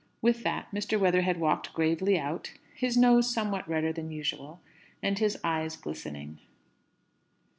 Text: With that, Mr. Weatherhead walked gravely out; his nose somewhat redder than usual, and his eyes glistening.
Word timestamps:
With 0.19 0.41
that, 0.41 0.67
Mr. 0.71 0.99
Weatherhead 0.99 1.39
walked 1.39 1.73
gravely 1.75 2.17
out; 2.17 2.53
his 2.73 2.97
nose 2.97 3.31
somewhat 3.31 3.69
redder 3.69 3.93
than 3.93 4.09
usual, 4.09 4.59
and 5.03 5.19
his 5.19 5.37
eyes 5.43 5.75
glistening. 5.75 6.39